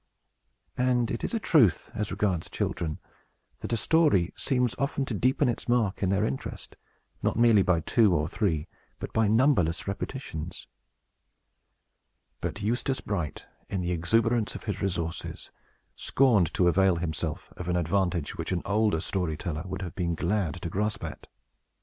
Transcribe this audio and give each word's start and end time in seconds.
And 0.79 1.11
it 1.11 1.23
is 1.23 1.35
a 1.35 1.39
truth, 1.39 1.91
as 1.93 2.09
regards 2.09 2.49
children, 2.49 2.97
that 3.59 3.71
a 3.71 3.77
story 3.77 4.33
seems 4.35 4.73
often 4.79 5.05
to 5.05 5.13
deepen 5.13 5.47
its 5.47 5.69
mark 5.69 6.01
in 6.01 6.09
their 6.09 6.25
interest, 6.25 6.75
not 7.21 7.37
merely 7.37 7.61
by 7.61 7.81
two 7.81 8.15
or 8.15 8.27
three, 8.27 8.67
but 8.97 9.13
by 9.13 9.27
numberless 9.27 9.87
repetitions. 9.87 10.65
But 12.39 12.63
Eustace 12.63 12.99
Bright, 13.01 13.45
in 13.69 13.81
the 13.81 13.91
exuberance 13.91 14.55
of 14.55 14.63
his 14.63 14.81
resources, 14.81 15.51
scorned 15.95 16.51
to 16.55 16.67
avail 16.67 16.95
himself 16.95 17.53
of 17.55 17.69
an 17.69 17.75
advantage 17.75 18.35
which 18.37 18.51
an 18.51 18.63
older 18.65 19.01
story 19.01 19.37
teller 19.37 19.65
would 19.67 19.83
have 19.83 19.93
been 19.93 20.15
glad 20.15 20.63
to 20.63 20.69
grasp 20.71 21.03
at. 21.03 21.27